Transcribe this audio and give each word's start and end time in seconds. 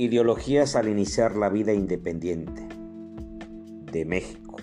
Ideologías 0.00 0.76
al 0.76 0.88
iniciar 0.88 1.34
la 1.34 1.48
vida 1.48 1.72
independiente 1.72 2.68
de 3.90 4.04
México. 4.04 4.58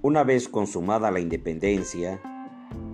Una 0.00 0.22
vez 0.22 0.48
consumada 0.48 1.10
la 1.10 1.18
independencia, 1.18 2.20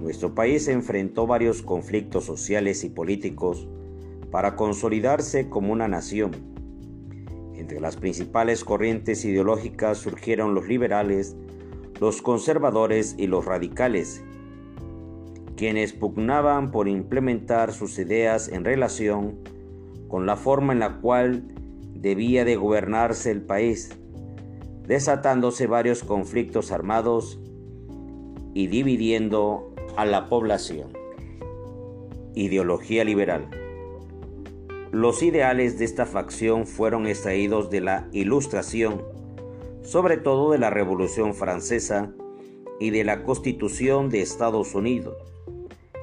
nuestro 0.01 0.35
país 0.35 0.67
enfrentó 0.69 1.27
varios 1.27 1.61
conflictos 1.61 2.25
sociales 2.25 2.83
y 2.83 2.89
políticos 2.89 3.69
para 4.31 4.57
consolidarse 4.57 5.51
como 5.51 5.71
una 5.71 5.87
nación. 5.87 6.31
Entre 7.55 7.79
las 7.79 7.99
principales 7.99 8.65
corrientes 8.65 9.27
ideológicas 9.27 9.99
surgieron 9.99 10.55
los 10.55 10.67
liberales, 10.67 11.37
los 12.01 12.23
conservadores 12.23 13.17
y 13.19 13.27
los 13.27 13.45
radicales, 13.45 14.25
quienes 15.57 15.93
pugnaban 15.93 16.71
por 16.71 16.89
implementar 16.89 17.75
sus 17.75 17.99
ideas 17.99 18.49
en 18.49 18.65
relación 18.65 19.58
con 20.09 20.27
la 20.27 20.37
forma 20.37 20.73
en 20.73 20.81
la 20.81 21.01
cual 21.01 21.45
debía 21.95 22.45
de 22.45 22.57
gobernarse 22.57 23.31
el 23.31 23.43
país, 23.43 23.91
desatándose 24.87 25.67
varios 25.67 26.03
conflictos 26.03 26.73
armados 26.73 27.41
y 28.55 28.67
dividiendo 28.67 29.75
a 29.97 30.05
la 30.05 30.29
población. 30.29 30.89
Ideología 32.35 33.05
liberal. 33.05 33.51
Los 34.91 35.23
ideales 35.23 35.79
de 35.79 35.85
esta 35.85 36.07
facción 36.07 36.67
fueron 36.67 37.07
extraídos 37.07 37.69
de 37.69 37.83
la 37.83 38.09
Ilustración, 38.13 39.03
sobre 39.83 40.17
todo 40.17 40.53
de 40.53 40.59
la 40.59 40.71
Revolución 40.71 41.35
Francesa 41.35 42.11
y 42.81 42.91
de 42.91 43.05
la 43.05 43.23
Constitución 43.23 44.09
de 44.09 44.23
Estados 44.23 44.75
Unidos 44.75 45.29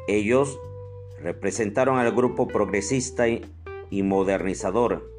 ellos 0.08 0.60
representaron 1.22 1.98
al 1.98 2.12
grupo 2.12 2.48
progresista 2.48 3.26
y 3.96 4.04
modernizador. 4.04 5.10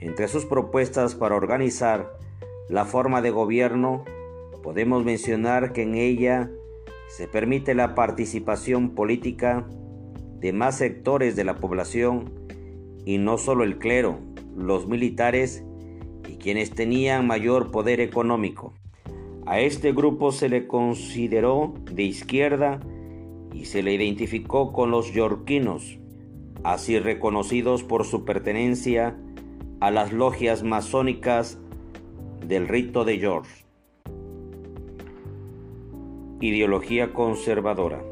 Entre 0.00 0.26
sus 0.26 0.44
propuestas 0.44 1.14
para 1.14 1.36
organizar 1.36 2.18
la 2.68 2.84
forma 2.84 3.22
de 3.22 3.30
gobierno, 3.30 4.04
podemos 4.62 5.04
mencionar 5.04 5.72
que 5.72 5.82
en 5.82 5.94
ella 5.94 6.50
se 7.08 7.28
permite 7.28 7.76
la 7.76 7.94
participación 7.94 8.90
política 8.96 9.68
de 10.40 10.52
más 10.52 10.78
sectores 10.78 11.36
de 11.36 11.44
la 11.44 11.60
población 11.60 12.32
y 13.04 13.18
no 13.18 13.38
solo 13.38 13.62
el 13.62 13.78
clero, 13.78 14.18
los 14.56 14.88
militares 14.88 15.62
y 16.28 16.38
quienes 16.38 16.72
tenían 16.72 17.28
mayor 17.28 17.70
poder 17.70 18.00
económico. 18.00 18.74
A 19.46 19.60
este 19.60 19.92
grupo 19.92 20.32
se 20.32 20.48
le 20.48 20.66
consideró 20.66 21.74
de 21.92 22.02
izquierda 22.02 22.80
y 23.52 23.66
se 23.66 23.84
le 23.84 23.94
identificó 23.94 24.72
con 24.72 24.90
los 24.90 25.12
yorquinos, 25.12 25.98
así 26.64 26.98
reconocidos 26.98 27.82
por 27.82 28.04
su 28.04 28.24
pertenencia 28.24 29.16
a 29.80 29.90
las 29.90 30.12
logias 30.12 30.62
masónicas 30.62 31.58
del 32.46 32.68
rito 32.68 33.04
de 33.04 33.18
George. 33.18 33.64
Ideología 36.40 37.12
conservadora. 37.12 38.02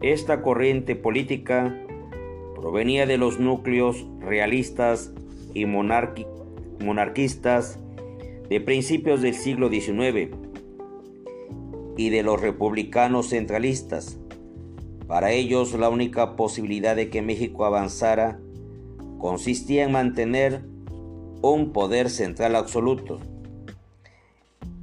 Esta 0.00 0.42
corriente 0.42 0.94
política 0.94 1.76
provenía 2.54 3.04
de 3.06 3.18
los 3.18 3.40
núcleos 3.40 4.06
realistas 4.20 5.12
y 5.54 5.66
monarquistas 5.66 7.80
de 8.48 8.60
principios 8.60 9.22
del 9.22 9.34
siglo 9.34 9.68
XIX 9.68 10.30
y 11.96 12.10
de 12.10 12.22
los 12.22 12.40
republicanos 12.40 13.30
centralistas. 13.30 14.20
Para 15.08 15.32
ellos 15.32 15.72
la 15.72 15.88
única 15.88 16.36
posibilidad 16.36 16.94
de 16.94 17.08
que 17.08 17.22
México 17.22 17.64
avanzara 17.64 18.38
consistía 19.18 19.84
en 19.84 19.92
mantener 19.92 20.62
un 21.40 21.72
poder 21.72 22.10
central 22.10 22.54
absoluto. 22.54 23.18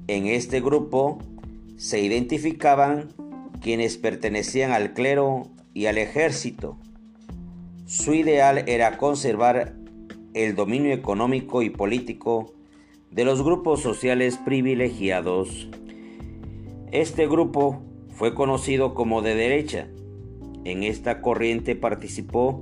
En 0.07 0.25
este 0.25 0.61
grupo 0.61 1.19
se 1.77 2.01
identificaban 2.01 3.09
quienes 3.61 3.97
pertenecían 3.97 4.71
al 4.71 4.93
clero 4.93 5.47
y 5.73 5.85
al 5.85 5.99
ejército. 5.99 6.77
Su 7.85 8.15
ideal 8.15 8.63
era 8.67 8.97
conservar 8.97 9.75
el 10.33 10.55
dominio 10.55 10.91
económico 10.91 11.61
y 11.61 11.69
político 11.69 12.51
de 13.11 13.25
los 13.25 13.43
grupos 13.43 13.81
sociales 13.81 14.37
privilegiados. 14.43 15.69
Este 16.91 17.27
grupo 17.27 17.81
fue 18.09 18.33
conocido 18.33 18.95
como 18.95 19.21
de 19.21 19.35
derecha. 19.35 19.87
En 20.65 20.83
esta 20.83 21.21
corriente 21.21 21.75
participó 21.75 22.61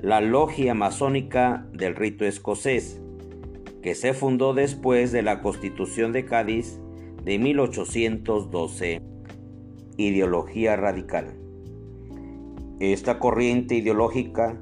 la 0.00 0.20
logia 0.20 0.72
masónica 0.72 1.66
del 1.72 1.94
rito 1.94 2.24
escocés, 2.24 3.00
que 3.82 3.94
se 3.94 4.14
fundó 4.14 4.54
después 4.54 5.12
de 5.12 5.22
la 5.22 5.42
Constitución 5.42 6.12
de 6.12 6.24
Cádiz 6.24 6.80
de 7.22 7.38
1812. 7.38 9.02
Ideología 9.96 10.76
radical. 10.76 11.34
Esta 12.80 13.18
corriente 13.18 13.74
ideológica 13.74 14.56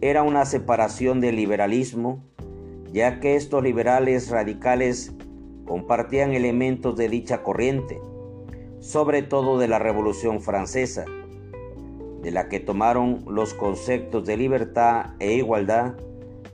era 0.00 0.22
una 0.22 0.44
separación 0.46 1.20
del 1.20 1.36
liberalismo, 1.36 2.24
ya 2.92 3.20
que 3.20 3.36
estos 3.36 3.62
liberales 3.62 4.30
radicales 4.30 5.14
compartían 5.64 6.32
elementos 6.32 6.96
de 6.96 7.08
dicha 7.08 7.42
corriente 7.42 8.00
sobre 8.80 9.22
todo 9.22 9.58
de 9.58 9.68
la 9.68 9.78
Revolución 9.78 10.40
Francesa, 10.40 11.04
de 12.22 12.30
la 12.30 12.48
que 12.48 12.60
tomaron 12.60 13.24
los 13.26 13.54
conceptos 13.54 14.26
de 14.26 14.36
libertad 14.36 15.14
e 15.18 15.34
igualdad 15.34 15.94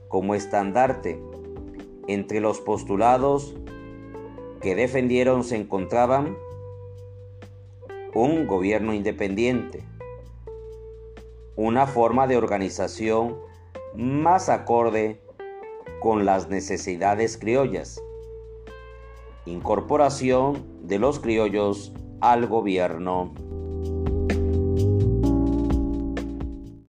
como 0.07 0.35
estandarte. 0.35 1.19
Entre 2.07 2.39
los 2.39 2.61
postulados 2.61 3.55
que 4.61 4.75
defendieron 4.75 5.43
se 5.43 5.57
encontraban 5.57 6.37
un 8.13 8.47
gobierno 8.47 8.93
independiente, 8.93 9.83
una 11.55 11.85
forma 11.85 12.27
de 12.27 12.37
organización 12.37 13.37
más 13.95 14.49
acorde 14.49 15.21
con 15.99 16.25
las 16.25 16.49
necesidades 16.49 17.37
criollas, 17.37 18.01
incorporación 19.45 20.65
de 20.83 20.99
los 20.99 21.19
criollos 21.19 21.93
al 22.21 22.47
gobierno. 22.47 23.33